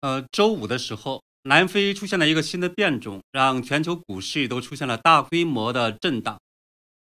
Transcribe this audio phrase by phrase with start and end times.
[0.00, 6.38] 呃，周五的时候，南非出现了一个新的变种，让全球股市都出现了大规模的震荡。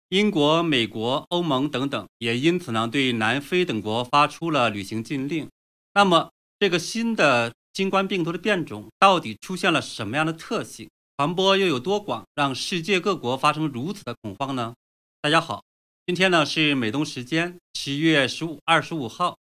[0.09, 5.49] 英国、美国、欧盟等等也因此呢，对南非等国发出了旅行禁令。
[5.95, 10.91] 那么，这个新的新冠病毒的变种到底出现了什么样的特性？
[11.17, 14.75] 传播又有多广，让世界各国发生如此的恐慌呢？
[15.21, 15.63] 大家好，
[16.07, 19.37] 今天呢是美东时间七月十五、二十五号，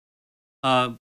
[0.61, 0.97] 呃。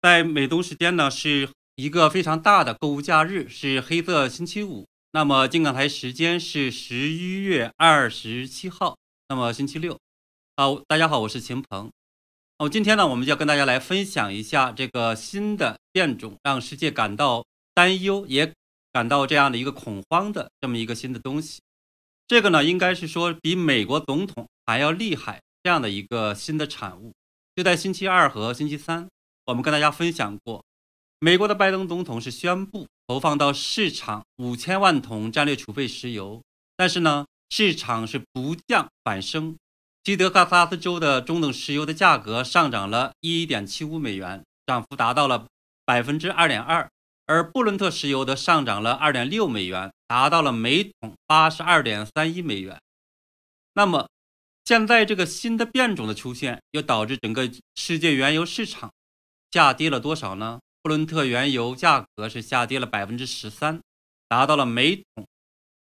[0.00, 4.86] 在美东时间呢，是一个非常大的购物假日，是黑色星期五。
[5.10, 8.96] 那么，金港台时间是十一月二十七号，
[9.28, 9.98] 那么星期六。
[10.56, 11.90] 好，大家好，我是秦鹏。
[12.58, 17.44] 哦，今天呢，我们就要跟大家来分享一下这个新的变种，让世界感到
[17.74, 18.52] 担忧，也
[18.92, 21.60] 感到这样的一个恐慌的这么一个新的东西。
[22.28, 27.12] 这个呢，应该是说比美国总统还要厉害这样的一个新的产物。
[27.56, 29.08] 就在星期二和星期三。
[29.48, 30.62] 我们跟大家分享过，
[31.20, 36.42] 美国的拜登总统是宣布投放到市场五千万桶战略储备石油，
[36.76, 39.56] 但是呢，市场是不降反升。
[40.04, 45.46] 基德克萨斯州的中等石油的价格上涨了一点七五美元，涨幅达到了
[45.86, 46.86] 百分之二点二，
[47.24, 52.78] 而布伦特石油的上涨了二点六美元，达到了每桶八十二点三一美元。
[53.72, 54.10] 那么，
[54.66, 58.92] 现在这个新的变种的出现，又导致整个世界原油市场。
[59.50, 60.60] 下跌了多少呢？
[60.82, 63.80] 布伦特原油价格是下跌了百分之十三，
[64.28, 65.26] 达到了每桶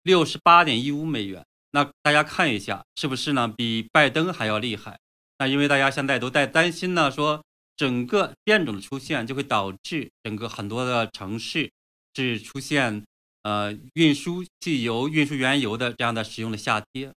[0.02, 1.44] 六十八点一五美元。
[1.72, 3.46] 那大家看一下，是不是呢？
[3.48, 4.98] 比拜登还要厉害？
[5.38, 7.44] 那因为大家现在都在担心呢，说
[7.76, 11.70] 整个变种的出现就会导致整个很多的城市
[12.14, 13.04] 是出现
[13.42, 17.12] 呃运输汽油、运输原油的这样的使用的下跌。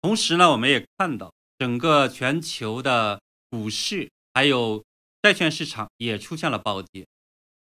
[0.00, 4.82] 同时呢，我们也看到整个全球的股市还有。
[5.22, 7.06] 债券市场也出现了暴跌，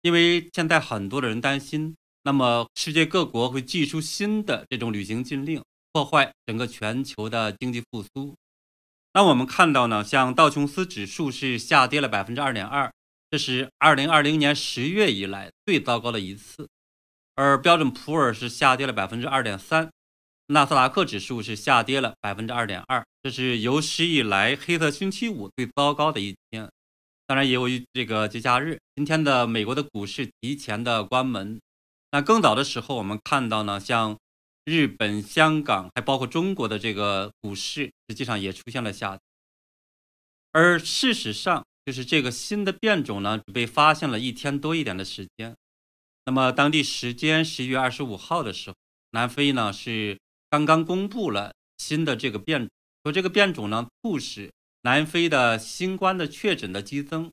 [0.01, 5.63] 因为现在很多的人担心，那么世界各国会祭出新的这种旅行禁令，
[5.93, 8.35] 破坏整个全球的经济复苏。
[9.13, 12.91] 那我们看到呢，像道琼斯指数是下跌了百分之二点二，
[13.31, 16.65] 这是二零二零年十月以来最糟糕的一次；
[17.35, 19.89] 而标准普尔是下跌了百分之二点三，
[20.47, 26.69] 纳斯达克指数是下跌了百分之二点二，这是有史以来黑色星期五最糟糕的一天。
[27.27, 31.59] 当然也有这个节假日，今天的美国的股市提前的关门。
[32.11, 34.19] 那更早的时候，我们看到呢，像
[34.63, 39.19] 日本、香港，还包括中国的这个股市，实际上也出现了下跌。
[40.51, 45.55] 而事实上，就是这个新的变种呢，被发现了一天多一点的时间。
[46.25, 48.75] 那么当地时间十一月二十五号的时候，
[49.11, 50.19] 南非呢是
[50.51, 52.69] 刚刚公布了新的这个变种，
[53.03, 54.51] 说这个变种呢促使。
[54.85, 57.31] 南非的新冠的确诊的激增，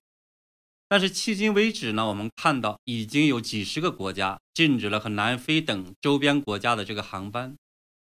[0.88, 7.54] 但是迄今为止呢，我们看到已经有几十个国家禁止了和南非等周边国家的这个航班。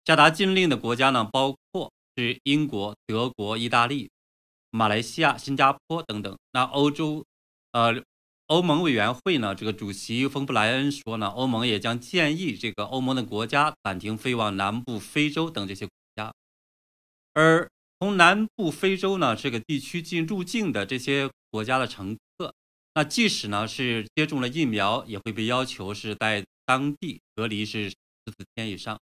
[0.05, 4.11] 下达禁令的国家呢，包括是英国、德国、意大利、
[4.69, 6.37] 马来西亚、新加坡等等。
[6.51, 7.25] 那欧洲，
[7.71, 7.99] 呃，
[8.45, 16.31] 欧盟委员会呢，这个主席冯布莱恩说呢，欧盟也将建议这个欧盟的国家暂停飞往南部非洲等这些国家，
[17.33, 17.67] 而。
[18.01, 22.51] 从南部非洲呢这个地区进入境的这些国家的乘客，
[22.95, 27.95] 那即使呢是接种了疫苗，也会被要求是在当地隔离是十
[28.25, 28.99] 四天以上。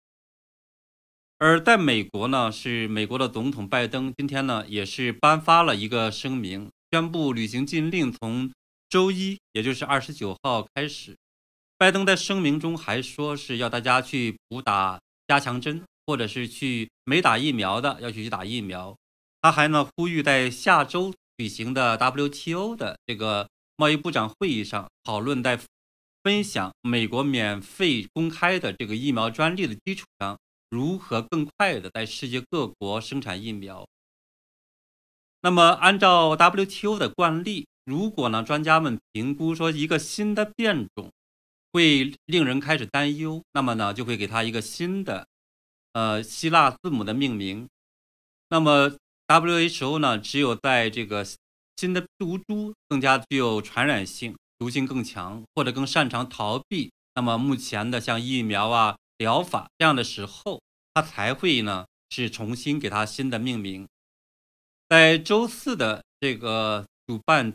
[1.38, 8.52] 而在美国呢，是美国的总统拜登今天呢也是颁发了一个声明，宣布旅行禁令从
[8.90, 11.16] 周一，也就是二十九号开始。
[11.78, 15.84] 拜登在声明中还说是要大家去补打加强针。
[16.08, 18.98] 或者是去没打疫苗的要去去打疫苗，
[19.42, 25.60] 他还呢呼吁在下周举行的 WTO 的这个贸易部长会议上讨论，在
[26.24, 30.40] 分享美国免费公开的这个疫苗专利的基础上，
[30.70, 33.86] 如何更快的在世界各国生产疫苗。
[35.42, 41.12] 那么按照 WTO 的惯例，如果呢专家们评估说一个新的变种
[41.74, 45.28] 会令人开始担忧，那么呢就会给他一个新的。
[45.94, 47.68] 呃，希腊字母的命名。
[48.50, 48.96] 那么
[49.28, 50.18] WHO 呢？
[50.18, 51.26] 只有在这个
[51.76, 60.62] 新的毒株更加具有传染性、毒性更强，或者更擅长逃避，那么目前的像疫苗啊、疗法这样的时候，
[60.94, 63.88] 它才会呢是重新给它新的命名。
[64.88, 67.54] 在周四的这个主办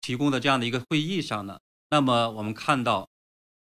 [0.00, 3.08] 提供的这样的一个会议上呢，那么我们看到，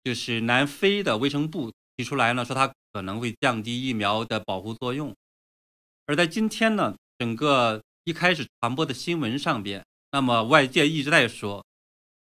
[0.04, 2.72] 就是南非的卫生部提出来呢，说它。
[2.92, 5.14] 可能会降低疫苗的保护作用，
[6.06, 11.64] 而在今天呢，整个一开始传播的新闻上边，那么外界一直在说，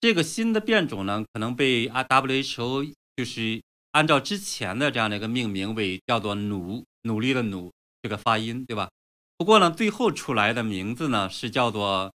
[0.00, 3.62] 这个新的变种呢，可能被啊 WHO 就是
[3.92, 8.88] 按照之前的这样的一个命名为叫做“努”努力的“努”这个发音，对吧？
[9.36, 12.12] 不过呢，最后出来的名字呢是叫做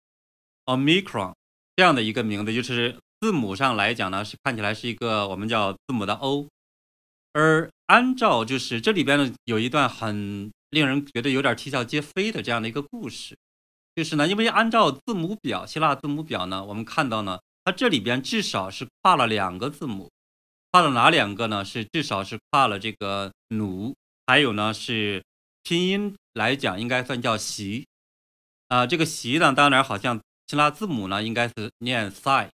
[0.67, 1.35] Omicron
[1.77, 6.49] 这样的一个名字，就是字母上来讲呢是看起来是一个我们叫字母的 O，
[7.35, 13.37] 而按照就是这里边呢有一段很令人觉得有点啼笑皆非的这样的一个故事，
[13.95, 20.11] 就是呢，因为按照字母表希腊字母表呢，我们看到呢，它这里边至少是跨了两个字母，
[20.73, 21.65] 跨了哪两个呢？
[21.65, 23.95] 是至少是跨了这个努，
[24.27, 25.23] 还有呢是
[25.63, 27.87] 拼音来讲应该算叫习，
[28.69, 32.49] 啊，这个习呢，当然好像希腊字母呢应该是念 psi，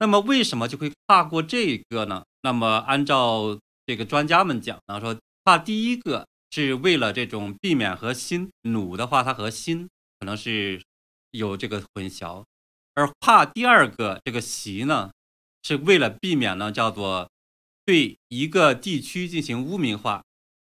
[0.00, 2.24] 那么为什么就会跨过这一个呢？
[2.42, 3.56] 那么按照
[3.86, 6.26] 这个专家们讲呢，说跨第一个。
[6.52, 9.88] 是为了这种避免和心努的话，它和心
[10.18, 10.82] 可能是
[11.30, 12.44] 有这个混淆，
[12.94, 15.12] 而跨第二个这个习呢，
[15.62, 17.30] 是为了避免呢叫做
[17.84, 20.24] 对一个地区进行污名化。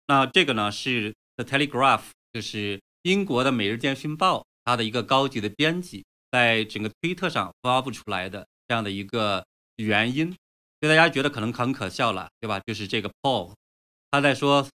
[0.07, 10.29] 那这个呢是 The Telegraph，就是英国的《每日电讯报》它的一个高级的编辑在整个推特上发布出来的这样的一个原因，
[10.81, 12.59] 所以大家觉得可能很可笑了，对吧？
[12.65, 13.53] 就是这个 Paul
[14.09, 14.67] 他在说。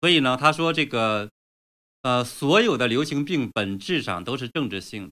[0.00, 1.28] 所以呢，他说这个，
[2.02, 5.10] 呃，所有的流行病本质上都是政治性，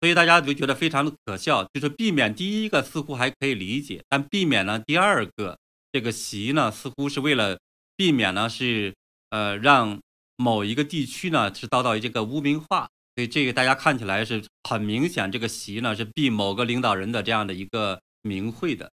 [0.00, 1.66] 所以大家就觉得非常的可笑。
[1.72, 5.58] 就是避免第一个似乎还可以理解，但避免呢第二个
[5.90, 7.58] 这个习呢，似乎是为了
[7.96, 8.94] 避免呢是
[9.30, 9.98] 呃让
[10.36, 18.90] 某一个地区呢是遭到这个污名化，所以这个大家看起来是很明显，这个习呢是避某个领导人的这样的一个名讳的。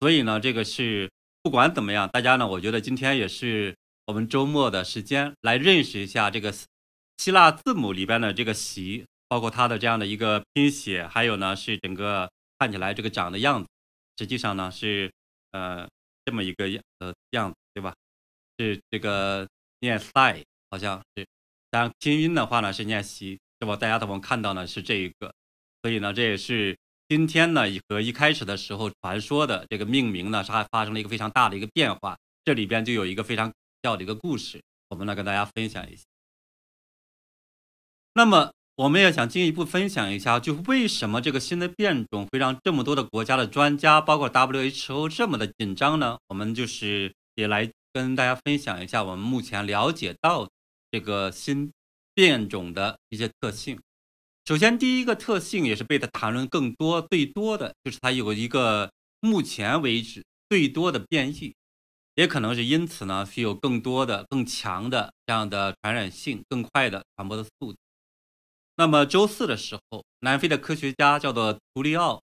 [0.00, 1.10] 所以呢，这个是
[1.42, 3.74] 不管怎么样，大家呢，我觉得今天也是。
[4.08, 6.50] 我们周末的时间来认识一下这个
[7.18, 12.26] 希腊字母里边的这个“习”，包括它的这样的一个拼写，还有呢是整个
[12.58, 13.68] 看起来这个长的样子，
[14.16, 15.12] 实际上呢是
[15.52, 15.86] 呃
[16.24, 17.94] 这么一个样呃样子，对吧？
[18.58, 19.46] 是这个
[19.80, 21.26] 念 “si”，好像是，
[21.70, 23.76] 当然拼音的话呢是念“习”，是吧？
[23.76, 25.34] 大家都能看到呢是这一个，
[25.82, 26.76] 所以呢这也是
[27.08, 33.52] 今天呢和一开始的时候传说的这个命名呢，它发生了一个非常大的一个变化，这里边就有一个非常。
[33.82, 36.02] 要的一个故事，我们来跟大家分享一下。
[38.14, 46.18] 那么，我们也想进一步分享一下，就为什么这个新的变种会让这么多的国家的专家，包括 WHO 这么的紧张呢？
[46.26, 50.50] 我们就是也来跟大家分享一下我们目前了解到
[50.90, 51.70] 这个新
[52.18, 53.78] 变种的一些特性。
[54.44, 61.54] 首先，第一个特性也是被他谈论更多、最多的就是它有一个目前为止最多的变异。
[62.16, 67.76] 也可能是因此呢，具有更多的、更强的这样的传染性，更快的传播的速度。
[68.74, 72.20] 那么周四的时候，南非的科学家叫做图利奥，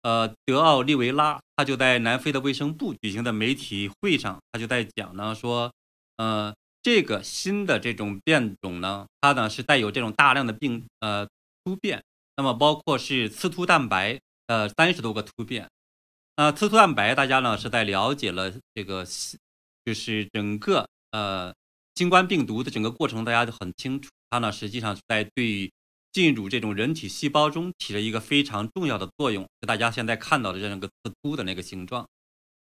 [0.00, 5.70] 呃，德奥利维拉，他就在南非的卫生部举行的媒体会上，他就在讲呢，说，
[6.16, 6.54] 呃，
[6.86, 11.26] 这个新的这种变种呢，它呢是带有这种大量的病呃
[11.64, 12.04] 突变，
[12.36, 15.68] 那么包括是刺突蛋白呃三十多个突变。
[16.36, 19.04] 那刺突蛋白，大家呢是在了解了这个，
[19.84, 21.52] 就是整个呃
[21.96, 25.72] 新冠病毒的整个过程，大家都很清楚，它呢实际上是在对
[26.12, 32.06] 进入这种人体细胞中起了一个非常重要的作用，就大家现在看到的这样一个刺突的那个形状。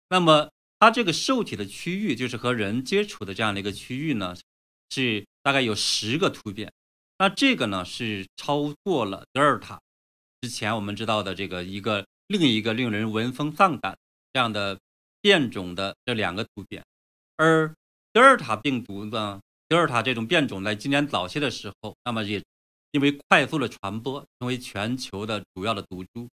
[0.08, 0.48] 那么
[0.84, 4.36] 它这个受体的区域，就是和人接触的这样的一个区域呢，
[4.90, 6.70] 是大概有十个突变。
[7.18, 9.80] 那这个呢是超过了德尔塔
[10.42, 12.06] 之前我们知道的这个一个。
[12.26, 13.94] 另一个令人闻风丧胆
[14.32, 14.80] 这样的
[15.20, 16.82] 变种的这两个突变，
[17.36, 17.70] 而
[18.14, 19.38] 德尔塔病毒呢，
[19.68, 22.42] 德尔塔这种变种在今年早些的时候，那么也
[22.92, 26.26] 因为快速的传播，成为全球的主要的毒株。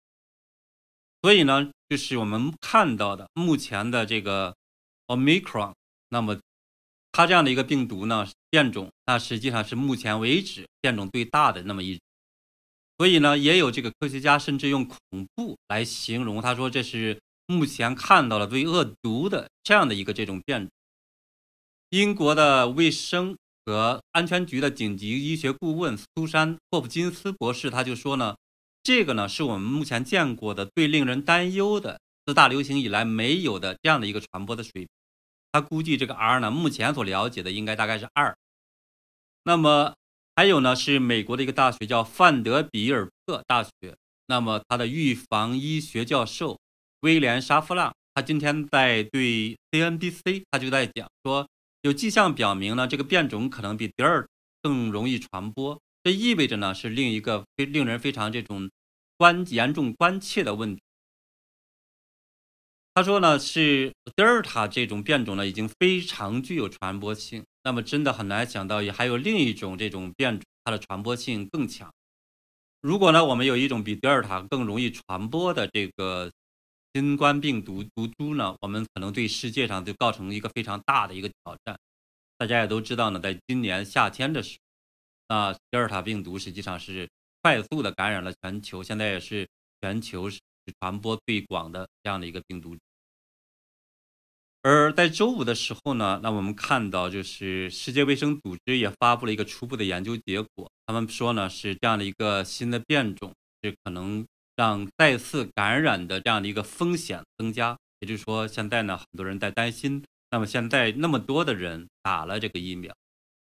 [1.22, 4.54] 所以呢，就是我们看到的目前的这个
[5.08, 5.74] Omicron，
[6.10, 6.38] 那么
[7.10, 12.00] 它这样的一个病毒呢变种，那实际上是目前为止变种最大的那么一。
[12.98, 14.98] 所以呢，也有这个科学家甚至用恐
[15.34, 20.70] 怖来形容，他说这是目前看到了最恶毒的这样的一个这种变种。
[21.90, 28.36] 英国的卫生和安全局的紧急医学顾问苏珊·霍普金斯博士他就说呢，
[28.88, 34.88] 这个呢是我们目前见过的最令人担忧的自大流行以来没有的这样的一个传播的水平。
[35.52, 38.34] 他估计这个 R 呢，目前所了解的应该大概是二。
[39.42, 39.94] 那么。
[40.36, 43.96] 还有呢，是美国的一个大学，叫范德比尔特大学。
[44.26, 46.60] 那么，他的预防医学教授
[47.00, 51.48] 威廉沙夫浪，他今天在对 CNBC，他就在讲说，
[51.82, 54.28] 有迹象表明呢，这个变种可能比德尔
[54.62, 55.76] 更容易传播。
[56.04, 58.70] 这意味着呢，是另一个非令人非常这种
[59.18, 60.80] 关严重关切的问题。
[62.94, 67.44] 他说呢，是德尔塔这种变种呢，已经非常具有传播性。
[67.62, 71.92] 那么真的很难想到，也还有另一种这种变种，它的传播性更强。
[72.80, 76.32] 如果呢，我们有一种比德尔塔更容易传播的这个
[76.94, 81.78] 新冠病毒毒株呢，我们可能对世界上就造成一个非常大的一个挑战。
[82.36, 84.58] 大家也都知道呢，在今年夏天的时
[85.28, 87.08] 候，那，德尔塔病毒实际上是
[87.42, 89.48] 快速的感染了全球，现在也是
[89.80, 90.40] 全球是
[90.80, 92.76] 传播最广的这样的一个病毒。
[94.62, 104.26] 而在周五的时候呢，那我们看到就是世界卫生组织也发布了一个初步的研究结果，他们说呢是这样的一个新的变种是可能
[104.56, 112.92] 让再次感染的这样的一个风险增加，也就是说现在呢很多人在担心，那么现在那么多的人打了这个疫苗，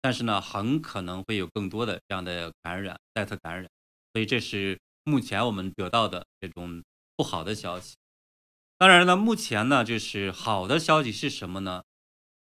[0.02, 3.68] 但是呢很可能会有更多的这样的感染再次感染，
[4.16, 6.82] 所以这是目前我们得到的这种
[7.16, 7.96] 不好的消息。
[8.78, 11.82] 当然呢，目前呢，就是好的消息是什么呢？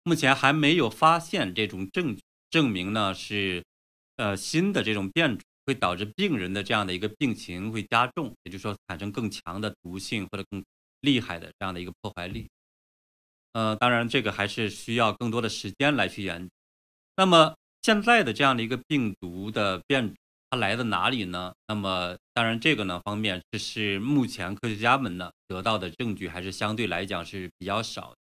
[0.03, 3.63] 目前还没有发现这种证据证明呢是，
[4.17, 10.63] 呃，新的这种变种会导致病人的这样的一个病情会加重，也就是说产生更强的毒性或者更
[11.01, 12.47] 厉害的这样的一个破坏力。
[13.53, 16.47] 呃，当然这个还是需要更多的时间来去研。
[17.15, 20.13] 那么现在的这样的一个病毒的变。
[20.53, 21.51] 它来自哪里呢？
[21.67, 28.13] 那么当然，这个呢方面，这是目前科学家们呢得到的证据还是相对来讲是比较少，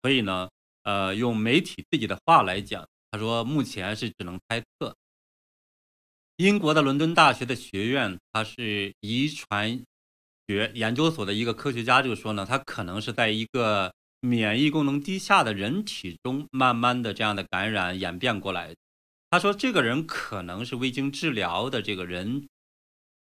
[0.00, 0.48] 所以呢，
[0.84, 4.96] 呃，用媒体自己的话来讲，他说目前是只能猜测。
[6.38, 9.78] 英国的伦敦大学的学院，他是遗传
[10.48, 18.74] 学研究所的一个科学家就说呢，他可能是在一个免疫功能低下的人体中，慢慢的这样的感染演变过来。
[19.28, 22.48] 他说：“这个人可能是未经治疗的这个人，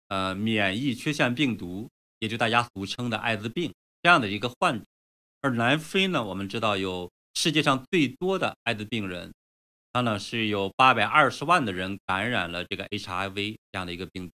[0.09, 3.73] 呃，免疫缺陷病毒，也就大家俗称的艾滋病
[4.03, 4.85] 这样的一个患者。
[5.41, 9.33] 而南非呢，我们知道有世界上最多的艾滋病人，
[9.93, 14.33] 他呢是有八百二十万的人感染了这个 HIV 这样的一个病毒。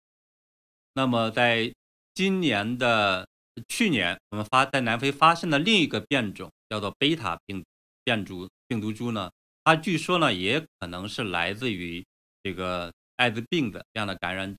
[0.94, 1.74] 那么在
[2.16, 3.28] 今年的
[3.68, 7.64] 去年，我们发在南非发现的另一个变种叫做贝塔病
[8.06, 9.30] 变株病毒株呢。”
[9.64, 12.04] 它据说呢，也可能是来自于
[12.42, 14.56] 这个艾滋病的这样的感染。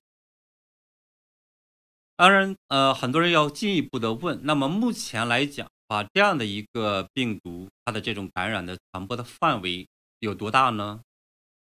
[2.15, 9.87] 当然，呃，很多人要进一步的问，那么目前来讲，啊，这样的一个病毒，它的这种感染的传播的范围
[10.19, 11.01] 有多大呢？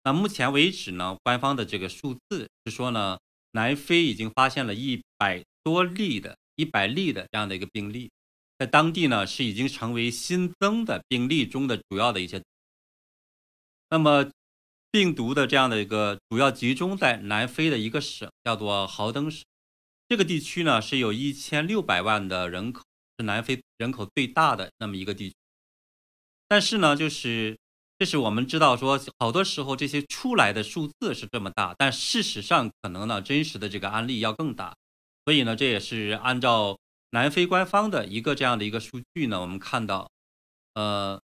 [0.05, 3.19] 那目前为止呢，官方的这个数字是说呢，
[3.51, 8.11] 南非已经发现了一百多例的、一百例的这样的一个病例，
[8.59, 12.41] 在当地呢是已经成为新增的病例中的主要的一些。
[13.91, 14.29] 那么，
[14.91, 19.45] 病毒的这样的一个主要集中在南非的一个省，叫做豪登省。
[20.09, 22.83] 这个地区呢是有一千六百万的人口，
[23.19, 25.37] 是南非人口最大的那么一个地区。
[26.49, 27.57] 但是呢，就是
[27.99, 34.75] 这是我们知道说，好多时候这些出来的数字是这么大，但事实上可能呢，真实的这个案例要更大。
[35.25, 36.79] 所以呢，这也是按照
[37.11, 40.11] 南非官方的一个这样的一个数据呢，我们看到，
[40.75, 41.21] 呃。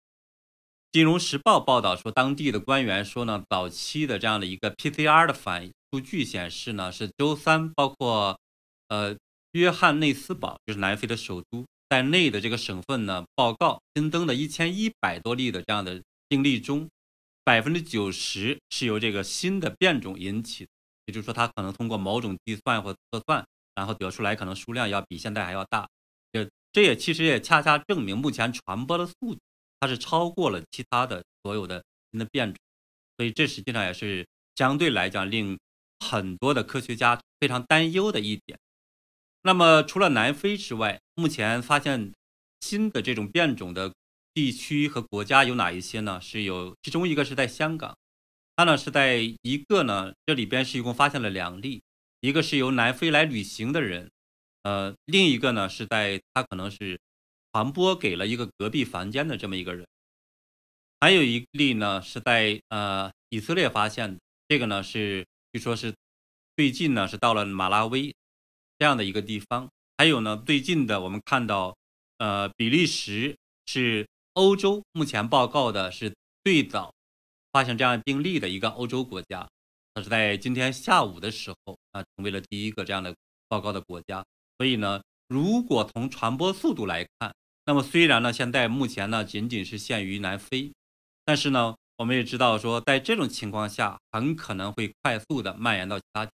[0.96, 8.40] 金融时报报道说，当地的官员说呢，早期的这样的一个 PCR 的反数据显示呢，是周三，包括
[8.88, 9.14] 呃
[9.52, 16.88] 约翰内斯堡，就是南非的首都在内的这个省份呢，报告新增的一千一百多例的这样的病例中，
[17.44, 20.66] 百分之九十是由这个新的变种引起，
[21.04, 25.86] 也就是说，它可能通过某种计算或测算，然后得出来可能数量要比现在还要大，
[26.32, 29.38] 这这也其实也恰恰证明目前传播的速度。
[29.78, 32.56] 它是超过了其他的所有的新的变种，
[33.16, 35.58] 所以这实际上也是相对来讲令
[36.00, 38.58] 很多的科学家非常担忧的一点。
[39.42, 42.12] 那么除了南非之外，目前发现
[42.60, 43.92] 新的这种变种的
[44.32, 46.18] 地区和国家有哪一些呢？
[46.20, 47.96] 是有其中一个是在香港，
[48.56, 51.82] 它呢是在一个呢这里边是一共发现了两例，
[52.20, 54.10] 一个是由南非来旅行的人，
[54.62, 56.98] 呃，另一个呢是在他可能是。
[57.56, 59.86] 传播给了一个隔壁房间的这么一个人，
[61.00, 65.94] 还有一例呢是在呃以色列发现的，这个呢是据说是
[66.54, 68.14] 最近呢是到了马拉维
[68.78, 71.74] 这样的一个地方，还有呢最近的我们看到
[72.18, 73.34] 呃比利时
[73.64, 76.92] 是欧洲目前报告的是最早
[77.52, 79.48] 发现这样病例的一个欧洲国家，
[79.94, 83.16] 它是在今天下午的时候啊成为了第一个这样的
[83.48, 84.22] 报告的国家，
[84.58, 87.34] 所以呢如果从传播速度来看。
[87.66, 90.72] 那么虽然呢，现在目前呢仅仅是限于南非，
[91.24, 96.28] 但是呢，我们也知道说，在这种情况下，很可能会快速的蔓延到其他。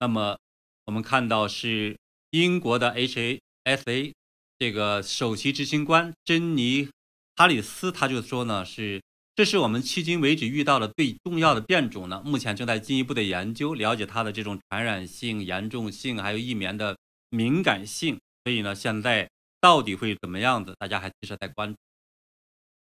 [0.00, 0.38] 那么，
[0.86, 1.96] 我们看到是
[2.30, 4.12] 英国的 HASA
[4.58, 6.88] 这个首席执行官珍妮
[7.36, 9.02] 哈里斯，他就说呢是。
[9.34, 16.96] 这是我们迄今为止遇到的最重要的变种呢，目前正在进一步的研究，了解它的这种传染性、严重性，还有疫苗的
[17.28, 18.18] 敏感性。
[18.44, 19.28] 所以呢，现在
[19.66, 21.76] 到底会怎么样子，大家还其实在关注。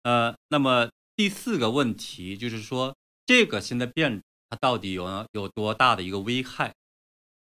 [0.04, 6.72] 呃，那么第四个问题就是说，这个新的变种它到底有有多大的一个危害？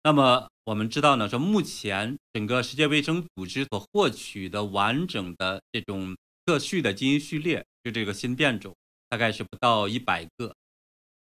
[0.05, 7.67] 那么我们知道呢，说目前整个世界卫生组织所获取的完整的这种特序的基因序列。
[7.83, 8.73] 就这个新变种
[9.09, 10.55] 大概是不到一百个，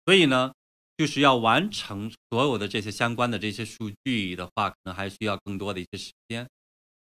[0.06, 0.52] 所以呢，
[0.96, 6.46] 就是要完成所有的这些相关的这些数据的话，可能还需要更多的一些时间。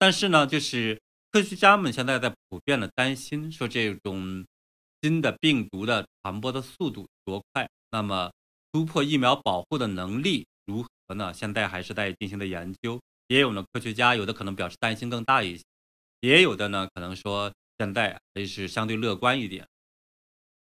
[0.02, 1.00] 但是呢，就是
[1.32, 4.44] 科学家们现在在普遍的担心，说这种
[5.04, 8.32] 新的病毒的传播的速度多快，那么
[8.72, 11.32] 突破疫苗保护的能力如何呢？
[11.32, 13.00] 现在还是在进行的研究。
[13.28, 15.64] 也有呢，科学家有的可能表示担心更大一些，
[16.22, 17.54] 也有的呢，可能说。
[17.80, 19.68] 现在还是相对乐观一点，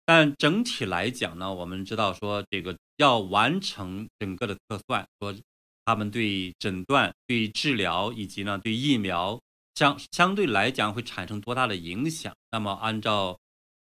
[0.04, 5.34] 但整体来讲呢，我们知道说这个要完成整个的测算，说
[5.88, 9.40] 他们对诊断、对治疗以及呢对疫苗
[9.74, 12.30] 相相对来讲会产生多大的影响？
[12.50, 13.38] 那么按照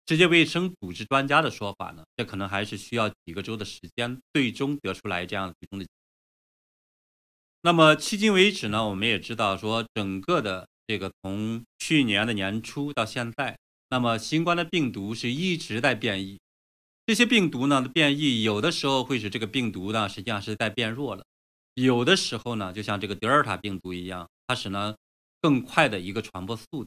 [0.07, 5.87] 世界卫生组织专家的说法呢，这可能还是需要几个周的时间，最终得出来这样最终的。
[7.63, 10.67] 那么迄今为止呢，我们也知道说整个的。
[10.87, 13.57] 这个从去年的年初到现在，
[13.89, 16.37] 那么新冠的病毒是一直在变异。
[17.07, 21.23] 这些病毒呢的变异，有的时候会使这个病毒呢实际上是在变弱了；
[21.75, 24.95] 有的时候呢，就像这个德尔塔病毒一样，它使呢
[25.41, 26.85] 更快的一个传播速度；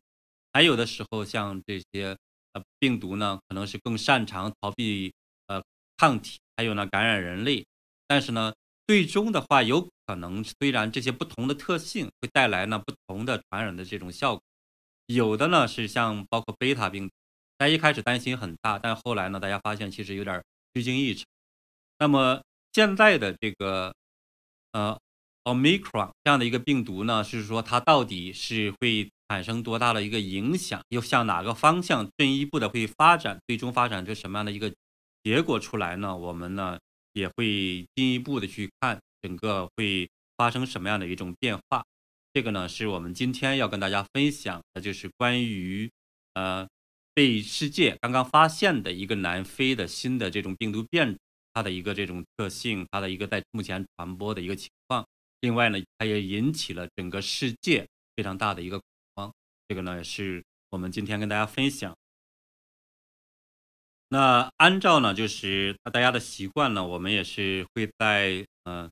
[0.53, 2.17] 还有的时候，像这些
[2.53, 5.15] 呃病毒呢，可能是更擅长逃避
[5.47, 5.63] 呃
[5.97, 7.65] 抗体，还有呢感染人类。
[8.07, 8.53] 但是呢，
[8.87, 9.89] 最终的话有。
[10.09, 14.43] 可能虽然这些不同的特性会带来呢不同的传染的这种效果，
[15.05, 17.11] 有的呢是像包括贝塔病，
[17.59, 21.27] 大家一开始担心很大，但后来呢大家发现其实有点虚惊一场。
[21.99, 22.41] 那么
[22.73, 23.95] 现在的这个
[24.73, 24.99] 呃
[25.45, 34.73] 奥密克戎这样的一个病毒呢，是说它到底是会产生多大的一个影响，又向哪个方向进一步的会发展，最终发展成什么样的一个
[35.23, 36.17] 结果出来呢？
[36.17, 36.79] 我们呢
[37.13, 38.99] 也会进一步的去看。
[39.21, 41.85] 整个会发生什么样的一种变化？
[42.33, 45.91] 这个呢，是我们今天要跟大家分享的，就是关于
[46.35, 46.69] 呃
[47.15, 51.19] 被世界刚刚发现的一个南非的新的这种病毒变，
[51.59, 55.05] 它的一个这种特性，它的一个在目前传播的一个情况。
[55.41, 59.33] 另外呢，它也引起了整个世界非常大的一个恐慌。
[59.67, 61.93] 这个呢，也是我们今天跟大家分享。
[64.11, 68.89] 那按照呢，就是大家的习惯呢，我们也是会在嗯。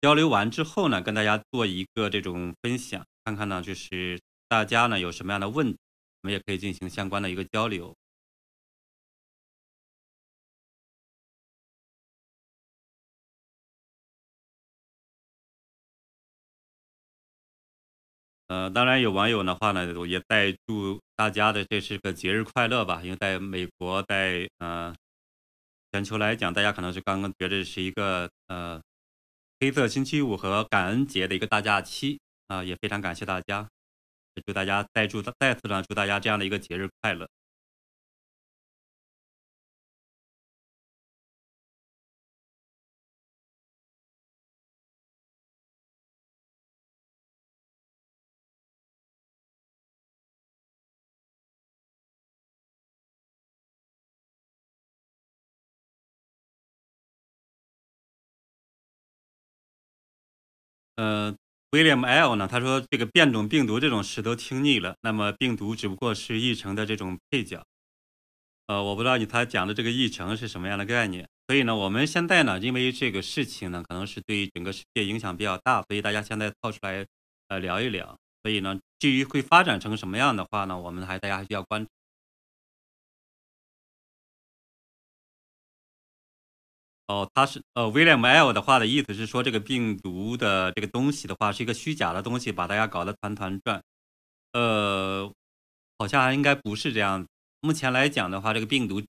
[0.00, 7.96] 交流完之后呢，跟大家做一个这种分享，看看呢，就是大家呢有什么样的问，我们也可以进行相关的一个交流。
[18.54, 24.94] 呃，当然有网友的话呢，我也在祝大家的这是个节日快乐吧，因为在美国，在呃
[25.90, 28.80] 全球来讲，大家可能是刚刚觉得是一个呃。
[29.60, 33.66] 黑色星期五和感恩节的一个大假期啊，也非常感谢大家，
[34.44, 37.26] 祝大家再祝再次呢祝大家这样的一个节日快乐。
[60.96, 61.34] 呃
[61.70, 62.46] ，William L 呢？
[62.46, 64.94] 他说这个变种病毒这种事都听腻了。
[65.02, 67.64] 那么病毒只不过是议程的这种配角。
[68.66, 71.28] 呃，我不知道你他讲的这个议程是什么样的概念。
[71.46, 77.04] 所以呢，我们现在呢，因为这个事情呢，可能是对于整个世界影响比较大，所以大家现在套出来
[77.48, 78.16] 呃聊一聊。
[78.42, 81.86] 所以呢，至于会发展成什么样的话呢，我们还大家还需要关。
[87.06, 93.82] 哦，他是呃，William L 的话的意思是说，这个病毒的这个东西的话是一个虚假的东西，把大家搞得团团转。
[94.52, 95.30] 呃，
[95.98, 97.26] 好像还应该不是这样。
[97.60, 99.02] 目前来讲的话，这个病毒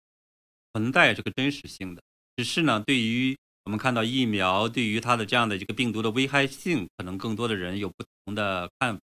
[0.73, 2.01] 存在这个真实性的，
[2.35, 9.01] 只是呢，对于我们看到疫苗对于它的这样的这个病毒的危害性，可能更多的人有不同的看法，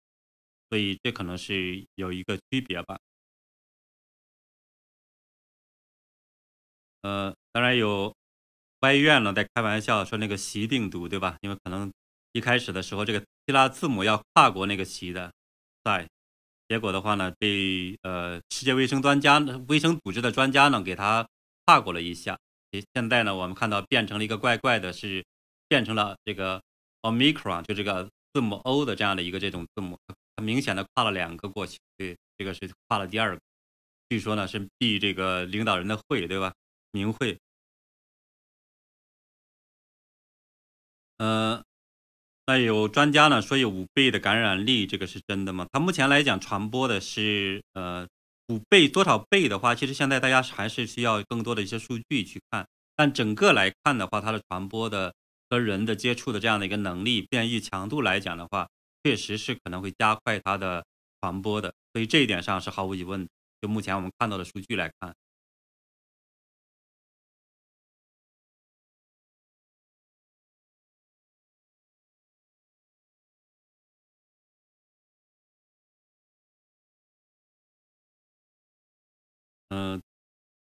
[0.71, 2.97] 所以这可能是有一个区别吧。
[7.03, 8.15] 呃，当然有。
[8.87, 11.37] 外院呢在开玩笑说那个习病毒对吧？
[11.41, 11.93] 因为可能
[12.33, 15.33] 一开始的时候，这个希腊字母要跨过那个西的
[15.83, 16.09] 在，
[16.69, 21.27] 结果的话呢，被呃世界卫生专家、卫生组织的专家呢给它
[21.65, 22.39] 跨过了一下。
[22.95, 25.25] 现在呢，我们看到变成了一个怪怪的，是
[25.67, 26.63] 变成了这个
[27.03, 29.99] omicron，就这个字母 O 的这样的一个这种字母，
[30.37, 31.77] 很明显的跨了两个过去。
[31.97, 33.41] 对，这个是跨了第二个。
[34.09, 36.53] 据说呢是避这个领导人的讳，对吧？
[36.93, 37.37] 名讳。
[41.19, 41.63] 呃，
[42.47, 45.67] 那有专家呢说有五倍的感染力，这个是真的吗？
[45.73, 48.07] 它目前来讲传播的是呃
[48.49, 52.67] 五倍多少倍的话，其实现在大家还是需要更多的一些数据去看。
[52.95, 55.13] 但整个来看的话，它的传播的
[55.51, 58.69] 和人的接触的这样的一个能力、变异强度来讲的话，
[59.03, 60.85] 确实是可能会加快它的
[61.21, 61.73] 传播的。
[61.93, 63.29] 所以这一点上是毫无疑问的。
[63.61, 65.15] 就目前我们看到的数据来看。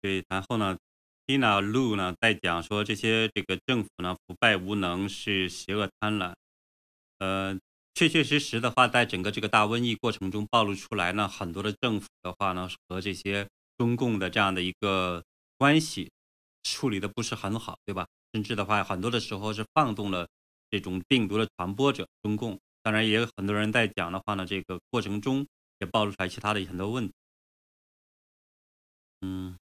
[0.07, 0.77] 对，然后呢
[1.25, 6.33] ，Tina Lu 呢在讲说这些这个政府呢腐败无能是邪恶贪婪，
[7.19, 7.59] 呃，
[7.93, 15.25] 确确实实的话，在整个这个大瘟疫过程中暴露出来呢，很多的政府的话呢和这些中共的这样的一个
[15.57, 16.09] 关系
[16.63, 18.07] 处理的不是很好，对吧？
[18.31, 20.25] 甚至的话，很多的时候是放纵了
[20.69, 22.57] 这种病毒的传播者中共。
[22.81, 25.45] 当然，也有很多人在讲的话呢，这个过程中
[25.79, 27.13] 也暴露出来其他的很多问题。
[29.21, 29.57] 嗯，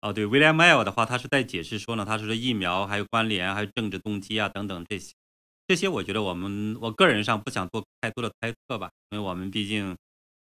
[0.00, 5.12] 哦，对，William Mail 的话，他是在解释说呢，他说疫苗还有关联，还有政治动机啊等等这些，
[5.66, 9.94] 这些我觉得我们我个人上不想做太多的猜测吧，因为我们毕竟，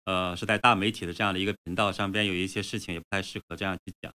[0.06, 4.12] 呃，是在大媒体的这样的一个频道上边，有一些事情也不太适合这样去讲。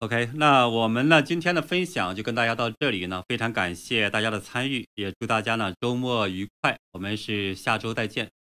[0.00, 8.37] OK，那我们呢今天的分享就跟大家到这里呢，非常感谢大家的参与，也祝大家呢周末愉快，我们是下周再见。